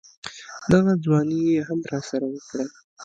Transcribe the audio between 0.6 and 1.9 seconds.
دغه ځواني يې هم